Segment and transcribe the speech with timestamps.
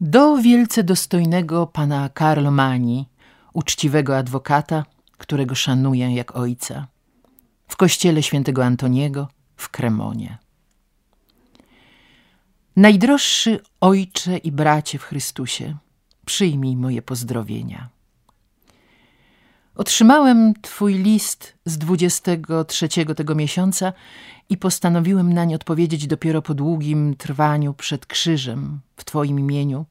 [0.00, 3.08] Do wielce dostojnego pana Carlo Mani,
[3.52, 4.84] uczciwego adwokata,
[5.18, 6.86] którego szanuję jak ojca,
[7.68, 10.38] w kościele świętego Antoniego w Kremonie.
[12.76, 15.76] Najdroższy ojcze i bracie w Chrystusie,
[16.26, 17.88] przyjmij moje pozdrowienia.
[19.80, 23.92] Otrzymałem twój list z 23 tego miesiąca
[24.48, 29.86] i postanowiłem nań odpowiedzieć dopiero po długim trwaniu przed krzyżem w twoim imieniu,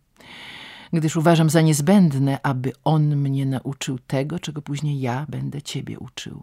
[0.94, 6.42] gdyż uważam za niezbędne, aby on mnie nauczył tego, czego później ja będę ciebie uczył.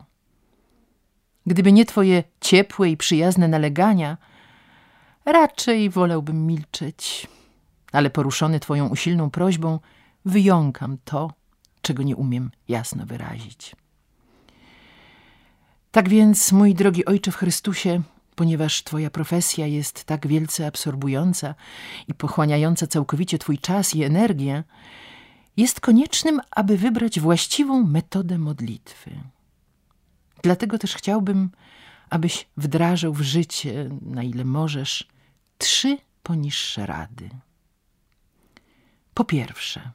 [1.47, 4.17] Gdyby nie twoje ciepłe i przyjazne nalegania,
[5.25, 7.27] raczej wolałbym milczeć,
[7.93, 9.79] ale poruszony twoją usilną prośbą,
[10.25, 11.31] wyjąkam to,
[11.87, 13.77] czego nie umiem jasno wyrazić.
[15.93, 18.03] Tak więc, mój drogi Ojcze w Chrystusie,
[18.35, 21.55] ponieważ Twoja profesja jest tak wielce absorbująca
[22.09, 24.65] i pochłaniająca całkowicie Twój czas i energię,
[25.57, 29.11] jest koniecznym, aby wybrać właściwą metodę modlitwy.
[30.43, 31.51] Dlatego też chciałbym,
[32.11, 35.09] abyś wdrażał w życie, na ile możesz,
[35.59, 37.31] trzy poniższe rady.
[39.15, 39.91] Po pierwsze,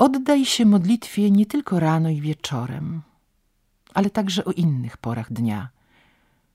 [0.00, 3.02] oddaj się modlitwie nie tylko rano i wieczorem,
[3.94, 5.68] ale także o innych porach dnia,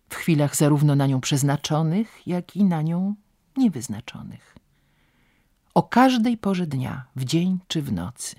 [0.09, 3.15] w chwilach zarówno na nią przeznaczonych, jak i na nią
[3.57, 4.55] niewyznaczonych.
[5.73, 8.35] O każdej porze dnia, w dzień czy w nocy,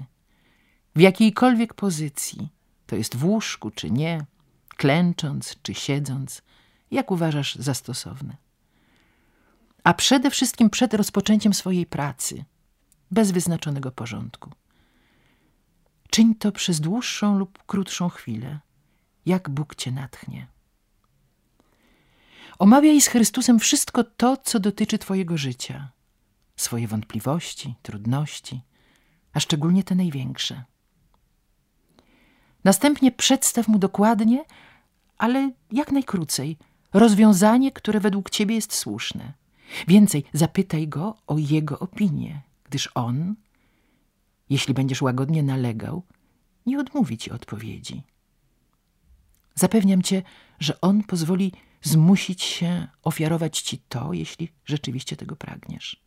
[0.97, 2.49] w jakiejkolwiek pozycji,
[2.87, 4.25] to jest w łóżku czy nie,
[4.69, 6.43] klęcząc czy siedząc,
[6.91, 8.37] jak uważasz za stosowne.
[9.85, 12.45] A przede wszystkim przed rozpoczęciem swojej pracy,
[13.11, 14.51] bez wyznaczonego porządku.
[16.17, 18.59] Czyń to przez dłuższą lub krótszą chwilę,
[19.27, 20.47] jak Bóg cię natchnie.
[22.59, 25.89] Omawiaj z Chrystusem wszystko to, co dotyczy Twojego życia,
[26.57, 28.61] swoje wątpliwości, trudności,
[29.33, 30.65] a szczególnie te największe.
[32.65, 34.45] Następnie przedstaw mu dokładnie,
[35.19, 36.57] ale jak najkrócej,
[36.93, 39.33] rozwiązanie, które według Ciebie jest słuszne.
[39.89, 43.35] Więcej, zapytaj go o jego opinię, gdyż on,
[44.51, 46.03] jeśli będziesz łagodnie nalegał,
[46.67, 48.03] nie odmówi Ci odpowiedzi.
[49.55, 50.23] Zapewniam Cię,
[50.61, 56.07] że on pozwoli zmusić się ofiarować Ci to, jeśli rzeczywiście tego pragniesz.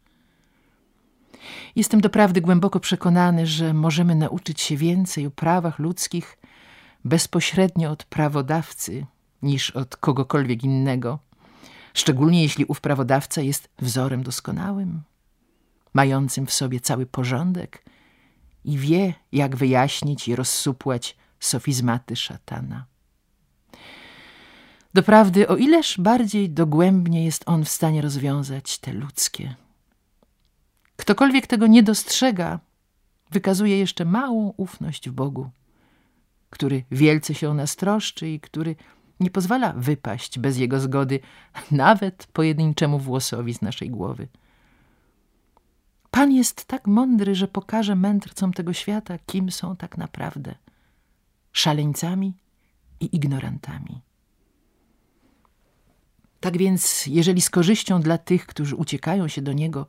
[1.76, 6.38] Jestem doprawdy głęboko przekonany, że możemy nauczyć się więcej o prawach ludzkich
[7.06, 9.06] bezpośrednio od prawodawcy
[9.42, 11.20] niż od kogokolwiek innego,
[11.94, 15.02] szczególnie jeśli ów prawodawca jest wzorem doskonałym,
[15.94, 17.86] mającym w sobie cały porządek
[18.64, 22.86] i wie, jak wyjaśnić i rozsupłać sofizmaty szatana.
[24.94, 29.56] Doprawdy, o ileż bardziej dogłębnie jest on w stanie rozwiązać te ludzkie.
[30.96, 32.60] Ktokolwiek tego nie dostrzega,
[33.32, 35.50] wykazuje jeszcze małą ufność w Bogu,
[36.50, 38.76] który wielce się o nas troszczy i który
[39.20, 41.20] nie pozwala wypaść bez jego zgody
[41.72, 44.28] nawet pojedynczemu włosowi z naszej głowy.
[46.12, 50.56] Pan jest tak mądry, że pokaże mędrcom tego świata, kim są tak naprawdę
[51.52, 52.34] szaleńcami
[53.00, 54.02] i ignorantami.
[56.40, 59.88] Tak więc, jeżeli z korzyścią dla tych, którzy uciekają się do Niego,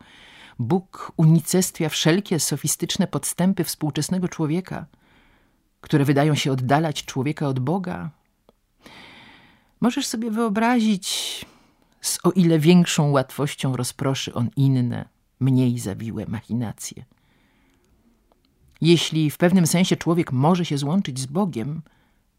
[0.58, 4.86] Bóg unicestwia wszelkie sofistyczne podstępy współczesnego człowieka,
[5.80, 8.10] które wydają się oddalać człowieka od Boga,
[9.80, 11.44] możesz sobie wyobrazić,
[12.00, 15.08] z o ile większą łatwością rozproszy on inne,
[15.40, 17.04] mniej zawiłe machinacje.
[18.80, 21.82] Jeśli w pewnym sensie człowiek może się złączyć z Bogiem,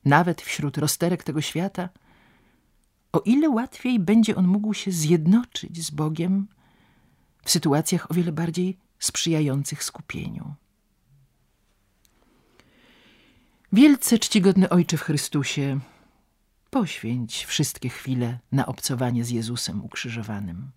[0.05, 1.89] nawet wśród rozterek tego świata–
[3.11, 6.47] o ile łatwiej będzie on mógł się zjednoczyć z Bogiem
[7.43, 10.53] w sytuacjach o wiele bardziej sprzyjających skupieniu.
[13.73, 15.79] Wielce czcigodny Ojcze w Chrystusie,
[16.69, 20.71] poświęć wszystkie chwile na obcowanie z Jezusem ukrzyżowanym.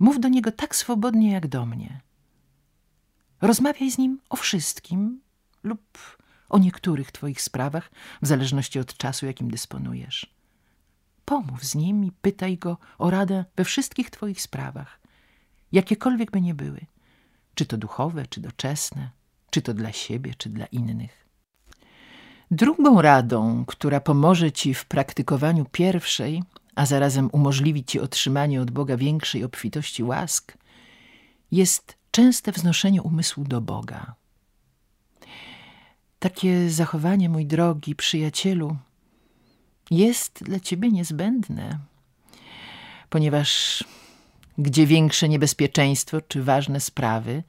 [0.00, 2.00] Mów do Niego tak swobodnie jak do mnie.
[3.40, 5.20] Rozmawiaj z Nim o wszystkim
[5.62, 5.98] lub
[6.48, 7.90] o niektórych Twoich sprawach,
[8.22, 10.34] w zależności od czasu, jakim dysponujesz.
[11.24, 15.00] Pomów z nim i pytaj go o radę we wszystkich twoich sprawach,
[15.72, 16.80] jakiekolwiek by nie były,
[17.54, 19.10] czy to duchowe, czy doczesne,
[19.50, 21.26] czy to dla siebie, czy dla innych.
[22.50, 26.42] Drugą radą, która pomoże ci w praktykowaniu pierwszej,
[26.74, 30.58] a zarazem umożliwi ci otrzymanie od Boga większej obfitości łask,
[31.52, 34.14] jest częste wznoszenie umysłu do Boga.
[36.18, 38.76] Takie zachowanie, mój drogi przyjacielu,
[39.90, 41.78] jest dla ciebie niezbędne,
[43.10, 43.84] ponieważ
[44.60, 47.42] Gdzie większe niebezpieczeństwo czy ważne sprawy,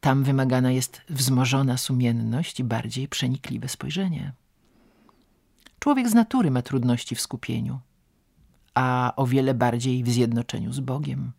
[0.00, 4.32] tam wymagana jest wzmożona sumienność i bardziej przenikliwe spojrzenie.
[5.78, 7.80] Człowiek z natury ma trudności w skupieniu,
[8.78, 11.32] a o wiele bardziej w zjednoczeniu z Bogiem,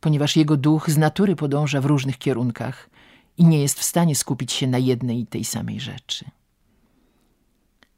[0.00, 2.90] ponieważ jego duch z natury podąża w różnych kierunkach
[3.38, 6.24] i nie jest w stanie skupić się na jednej i tej samej rzeczy.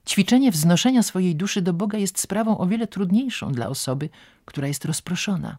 [0.09, 4.09] Ćwiczenie wznoszenia swojej duszy do Boga jest sprawą o wiele trudniejszą dla osoby,
[4.45, 5.59] która jest rozproszona.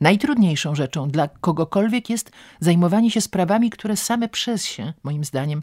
[0.00, 2.30] Najtrudniejszą rzeczą dla kogokolwiek jest
[2.60, 5.62] zajmowanie się sprawami, które same przez się, moim zdaniem,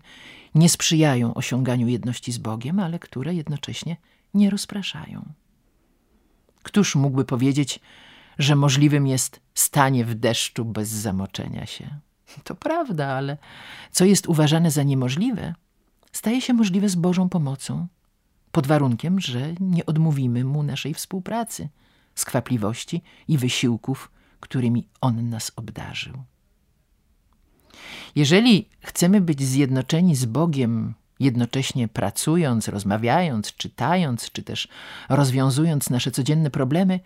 [0.55, 3.97] nie sprzyjają osiąganiu jedności z Bogiem, ale które jednocześnie
[4.33, 5.25] nie rozpraszają.
[6.65, 7.79] Któż mógłby powiedzieć,
[8.39, 11.99] że możliwym jest stanie w deszczu bez zamoczenia się?
[12.43, 13.37] To prawda, ale
[13.91, 15.53] co jest uważane za niemożliwe,
[16.11, 17.87] staje się możliwe z Bożą pomocą,
[18.51, 21.69] pod warunkiem, że nie odmówimy Mu naszej współpracy,
[22.15, 26.13] skwapliwości i wysiłków, którymi On nas obdarzył.
[28.15, 34.67] Jeżeli chcemy być zjednoczeni z Bogiem, jednocześnie pracując, rozmawiając, czytając, czy też
[35.09, 36.99] rozwiązując nasze codzienne problemy,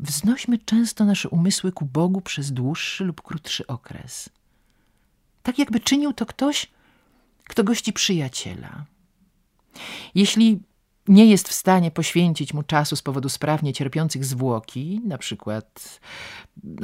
[0.00, 4.28] wznośmy często nasze umysły ku Bogu przez dłuższy lub krótszy okres.
[5.42, 6.70] Tak jakby czynił to ktoś,
[7.44, 8.84] kto gości przyjaciela.
[10.14, 10.60] Jeśli
[11.08, 16.00] nie jest w stanie poświęcić mu czasu z powodu sprawnie cierpiących zwłoki, na przykład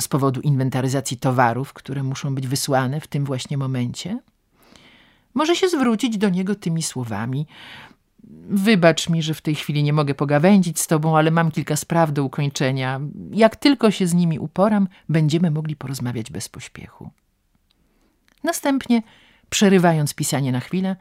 [0.00, 4.18] z powodu inwentaryzacji towarów, które muszą być wysłane w tym właśnie momencie,
[5.34, 7.46] może się zwrócić do niego tymi słowami:
[8.48, 12.12] Wybacz mi, że w tej chwili nie mogę pogawędzić z tobą, ale mam kilka spraw
[12.12, 13.00] do ukończenia.
[13.30, 17.10] Jak tylko się z nimi uporam, będziemy mogli porozmawiać bez pośpiechu.
[18.44, 19.02] Następnie,
[19.50, 20.96] przerywając pisanie na chwilę,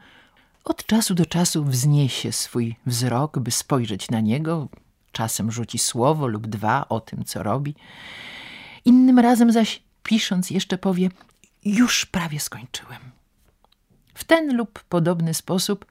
[0.64, 4.68] od czasu do czasu wzniesie swój wzrok, by spojrzeć na niego,
[5.12, 7.74] czasem rzuci słowo lub dwa o tym, co robi.
[8.84, 11.08] Innym razem zaś, pisząc, jeszcze powie:
[11.64, 13.00] Już prawie skończyłem.
[14.14, 15.86] W ten lub podobny sposób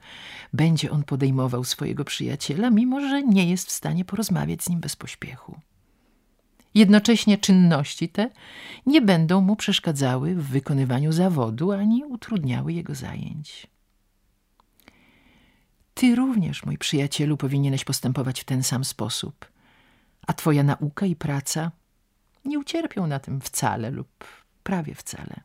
[0.52, 4.96] będzie on podejmował swojego przyjaciela, mimo że nie jest w stanie porozmawiać z nim bez
[4.96, 5.60] pośpiechu.
[6.74, 8.30] Jednocześnie czynności te
[8.86, 13.66] nie będą mu przeszkadzały w wykonywaniu zawodu ani utrudniały jego zajęć.
[15.94, 19.46] Ty również, mój przyjacielu, powinieneś postępować w ten sam sposób,
[20.26, 21.70] a twoja nauka i praca
[22.44, 24.24] nie ucierpią na tym wcale lub
[24.62, 25.40] prawie wcale.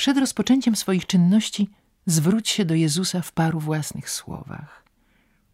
[0.00, 1.68] Przed rozpoczęciem swoich czynności
[2.06, 4.84] zwróć się do Jezusa w paru własnych słowach.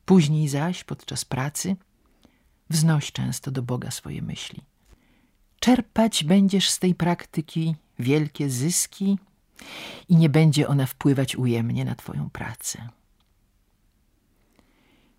[0.05, 1.77] Później zaś, podczas pracy,
[2.71, 4.63] wznoś często do Boga swoje myśli.
[5.61, 9.19] Czerpać będziesz z tej praktyki wielkie zyski
[10.09, 12.89] i nie będzie ona wpływać ujemnie na Twoją pracę.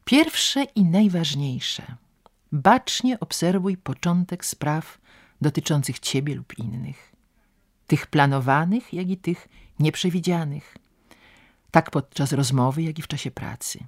[0.06, 1.96] Pierwsze i najważniejsze.
[2.52, 4.98] Bacznie obserwuj początek spraw
[5.42, 7.17] dotyczących Ciebie lub innych.
[7.88, 9.48] Tych planowanych, jak i tych
[9.80, 10.78] nieprzewidzianych.
[11.72, 13.80] Tak podczas rozmowy, jak i w czasie pracy.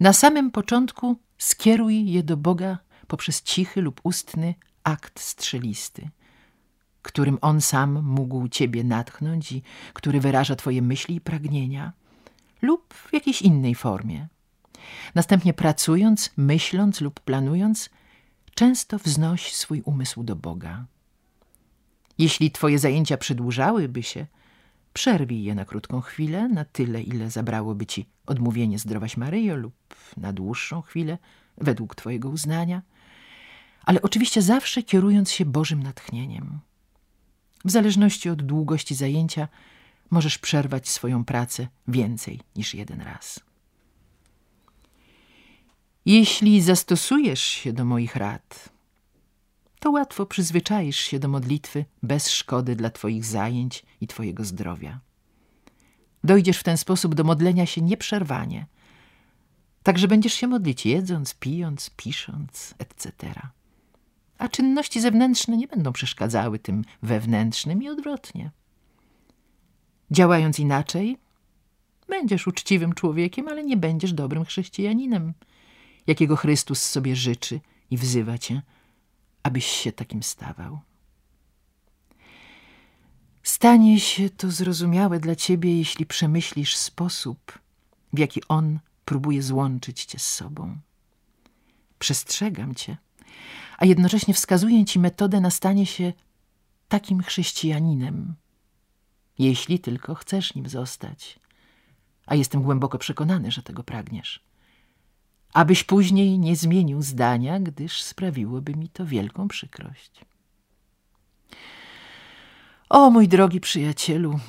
[0.00, 6.08] Na samym początku skieruj je do Boga poprzez cichy lub ustny akt strzelisty–
[7.02, 9.62] którym On sam mógł Ciebie natchnąć i
[9.92, 11.92] który wyraża Twoje myśli i pragnienia,
[12.62, 14.28] lub w jakiejś innej formie.
[15.14, 17.90] Następnie pracując, myśląc lub planując,
[18.54, 20.84] często wznoś swój umysł do Boga.
[22.20, 24.26] Jeśli Twoje zajęcia przedłużałyby się,
[24.92, 29.74] przerwij je na krótką chwilę, na tyle, ile zabrałoby Ci odmówienie Zdrowaś Maryjo lub
[30.16, 31.18] na dłuższą chwilę,
[31.58, 32.82] według Twojego uznania,
[33.84, 36.60] ale oczywiście zawsze kierując się Bożym natchnieniem.
[37.64, 39.48] W zależności od długości zajęcia
[40.10, 43.40] możesz przerwać swoją pracę więcej niż jeden raz.
[46.06, 48.79] Jeśli zastosujesz się do moich rad,
[49.80, 55.00] to łatwo przyzwyczaisz się do modlitwy bez szkody dla Twoich zajęć i Twojego zdrowia.
[56.24, 58.66] Dojdziesz w ten sposób do modlenia się nieprzerwanie,
[59.82, 63.34] tak że będziesz się modlić jedząc, pijąc, pisząc, etc
[64.40, 68.50] a czynności zewnętrzne nie będą przeszkadzały tym wewnętrznym i odwrotnie.
[70.10, 71.18] Działając inaczej,
[72.08, 75.32] będziesz uczciwym człowiekiem, ale nie będziesz dobrym chrześcijaninem,
[76.06, 77.60] jakiego Chrystus sobie życzy
[77.90, 78.62] i wzywa cię,
[79.42, 80.78] abyś się takim stawał.
[83.42, 87.58] Stanie się to zrozumiałe dla ciebie, jeśli przemyślisz sposób,
[88.12, 90.78] w jaki On próbuje złączyć cię z sobą.
[91.98, 92.96] Przestrzegam cię–
[93.80, 96.12] a jednocześnie wskazuje ci metodę na stanie się
[96.88, 98.34] takim chrześcijaninem,
[99.38, 101.38] jeśli tylko chcesz nim zostać.
[102.26, 104.40] A jestem głęboko przekonany, że tego pragniesz.
[105.52, 110.24] Abyś później nie zmienił zdania, gdyż sprawiłoby mi to wielką przykrość.
[112.88, 114.40] O mój drogi przyjacielu,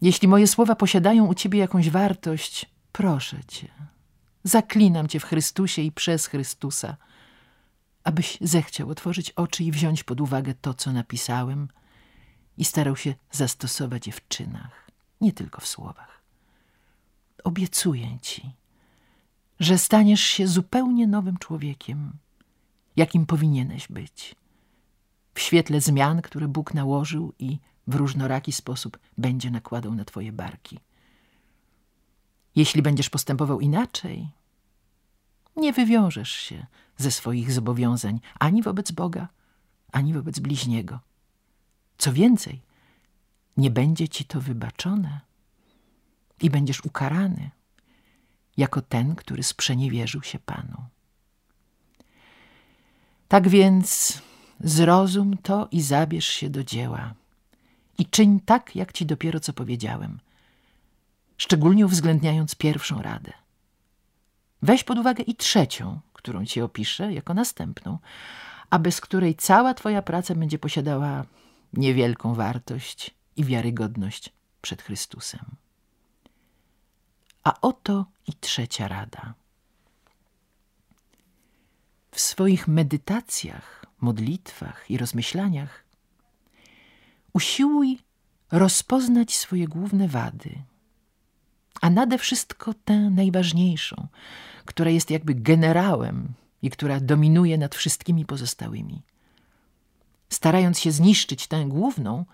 [0.00, 3.68] jeśli moje słowa posiadają u ciebie jakąś wartość, proszę cię,
[4.44, 6.96] zaklinam cię w Chrystusie i przez Chrystusa,
[8.04, 11.68] abyś zechciał otworzyć oczy i wziąć pod uwagę to, co napisałem
[12.56, 16.22] i starał się zastosować je w czynach, nie tylko w słowach.
[17.44, 18.54] Obiecuję ci,
[19.60, 22.12] że staniesz się zupełnie nowym człowiekiem,
[22.96, 24.34] jakim powinieneś być,
[25.34, 30.78] w świetle zmian, które Bóg nałożył i w różnoraki sposób będzie nakładał na twoje barki.
[32.56, 34.28] Jeśli będziesz postępował inaczej,
[35.56, 39.28] nie wywiążesz się ze swoich zobowiązań ani wobec Boga,
[39.92, 41.00] ani wobec bliźniego.
[41.98, 42.60] Co więcej,
[43.56, 45.20] nie będzie ci to wybaczone
[46.40, 47.50] i będziesz ukarany
[48.58, 50.84] jako ten, który sprzeniewierzył się Panu.
[53.28, 54.22] Tak więc
[54.60, 57.14] zrozum to i zabierz się do dzieła
[57.98, 60.18] i czyń tak, jak ci dopiero co powiedziałem,
[61.36, 63.32] szczególnie uwzględniając pierwszą radę.
[64.62, 67.98] Weź pod uwagę i trzecią, którą ci opiszę jako następną,
[68.70, 71.24] a bez której cała twoja praca będzie posiadała
[71.72, 75.40] niewielką wartość i wiarygodność przed Chrystusem.
[77.48, 79.34] A oto i trzecia rada.
[82.10, 85.84] W swoich medytacjach, modlitwach i rozmyślaniach
[87.32, 87.98] usiłuj
[88.52, 90.62] rozpoznać swoje główne wady,
[91.80, 94.08] a nade wszystko tę najważniejszą,
[94.64, 96.28] która jest jakby generałem
[96.62, 99.02] i która dominuje nad wszystkimi pozostałymi.
[100.28, 102.24] Starając się zniszczyć tę główną,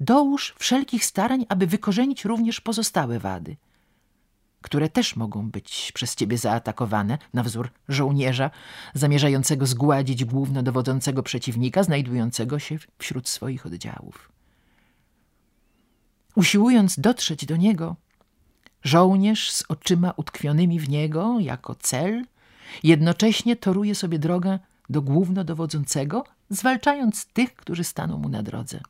[0.00, 3.56] dołóż wszelkich starań, aby wykorzenić również pozostałe wady,
[4.64, 8.50] które też mogą być przez ciebie zaatakowane, na wzór żołnierza
[8.94, 14.32] zamierzającego zgładzić głównodowodzącego przeciwnika znajdującego się wśród swoich oddziałów.
[16.36, 17.96] Usiłując dotrzeć do niego,
[18.82, 22.24] żołnierz z oczyma utkwionymi w niego jako cel
[22.82, 24.58] jednocześnie toruje sobie drogę
[24.90, 28.80] do głównodowodzącego, zwalczając tych, którzy staną mu na drodze.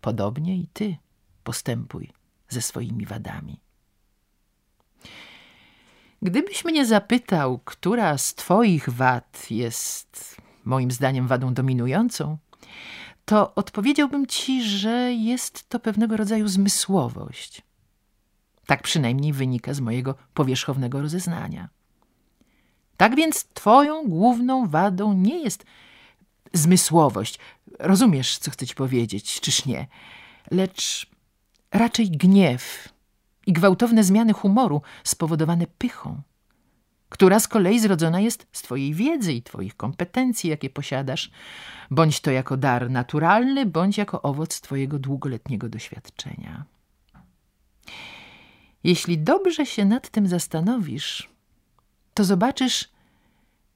[0.00, 0.96] Podobnie i ty
[1.44, 2.10] postępuj
[2.48, 3.71] ze swoimi wadami.
[6.22, 12.38] Gdybyś mnie zapytał, która z twoich wad jest moim zdaniem wadą dominującą,
[13.24, 17.62] to odpowiedziałbym ci, że jest to pewnego rodzaju zmysłowość.
[18.66, 21.68] Tak przynajmniej wynika z mojego powierzchownego rozeznania.
[22.96, 25.64] Tak więc twoją główną wadą nie jest
[26.52, 27.38] zmysłowość.
[27.78, 29.86] Rozumiesz, co chcę ci powiedzieć, czyż nie?
[30.50, 31.06] Lecz
[31.72, 32.91] raczej gniew
[33.46, 36.22] i gwałtowne zmiany humoru spowodowane pychą,
[37.08, 41.30] która z kolei zrodzona jest z twojej wiedzy i twoich kompetencji, jakie posiadasz,
[41.90, 46.64] bądź to jako dar naturalny, bądź jako owoc twojego długoletniego doświadczenia.
[48.84, 51.30] Jeśli dobrze się nad tym zastanowisz,
[52.14, 52.88] to zobaczysz,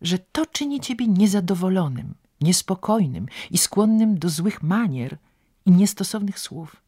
[0.02, 5.16] że to czyni ciebie niezadowolonym, niespokojnym i skłonnym do złych manier
[5.66, 6.85] i niestosownych słów.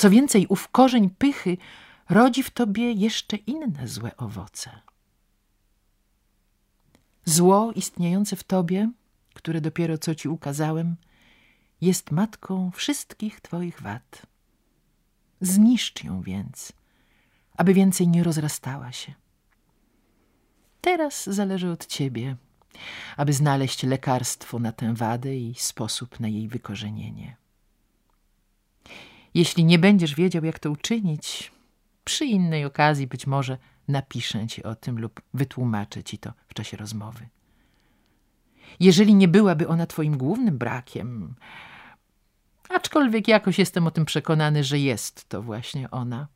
[0.00, 1.56] Co więcej, ów korzeń pychy
[2.08, 4.80] rodzi w tobie jeszcze inne złe owoce.
[7.24, 8.90] Zło istniejące w tobie,
[9.34, 10.96] które dopiero co ci ukazałem,
[11.80, 14.26] jest matką wszystkich twoich wad.
[15.40, 16.72] Zniszcz ją więc,
[17.56, 19.14] aby więcej nie rozrastała się.
[20.80, 22.36] Teraz zależy od ciebie,
[23.16, 27.39] aby znaleźć lekarstwo na tę wadę i sposób na jej wykorzenienie.
[29.34, 31.52] Jeśli nie będziesz wiedział, jak to uczynić,
[32.04, 33.58] przy innej okazji być może
[33.88, 37.28] napiszę ci o tym lub wytłumaczę ci to w czasie rozmowy.
[38.80, 41.34] Jeżeli nie byłaby ona twoim głównym brakiem,
[42.68, 46.28] aczkolwiek jakoś jestem o tym przekonany, że jest to właśnie ona,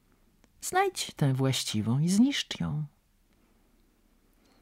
[0.60, 2.84] znajdź tę właściwą i zniszcz ją.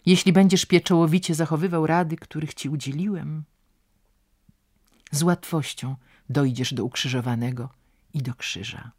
[0.07, 3.45] Jeśli będziesz pieczołowicie zachowywał rady, których ci udzieliłem,
[5.11, 5.97] z łatwością
[6.31, 7.82] dojdziesz do ukrzyżowanego
[8.15, 8.93] i do krzyża.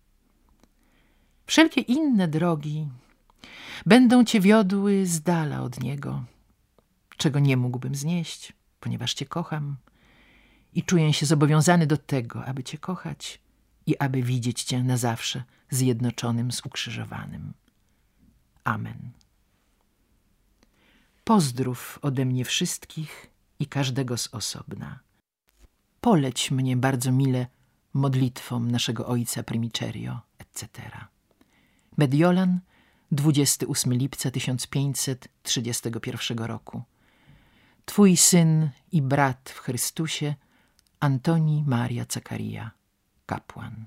[1.46, 2.88] Wszelkie inne drogi
[3.86, 6.24] będą cię wiodły z dala od niego,
[7.18, 9.76] czego nie mógłbym znieść, ponieważ cię kocham
[10.74, 13.42] i czuję się zobowiązany do tego, aby cię kochać
[13.86, 17.54] i aby widzieć cię na zawsze zjednoczonym z ukrzyżowanym.
[18.64, 19.12] Amen.
[21.24, 23.30] Pozdrów ode mnie wszystkich
[23.60, 25.00] i każdego z osobna.
[26.02, 27.48] Poleć mnie bardzo mile
[27.94, 30.68] modlitwom naszego ojca Primicerio, etc.
[31.98, 32.60] Mediolan,
[33.12, 36.82] 28 lipca 1531 roku.
[37.86, 40.36] Twój syn i brat w Chrystusie,
[41.00, 42.72] Antoni Maria Zakaria,
[43.26, 43.86] kapłan.